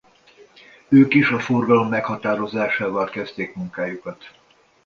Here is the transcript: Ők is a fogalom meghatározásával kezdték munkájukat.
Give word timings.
Ők 0.89 1.13
is 1.13 1.29
a 1.31 1.39
fogalom 1.39 1.89
meghatározásával 1.89 3.09
kezdték 3.09 3.55
munkájukat. 3.55 4.31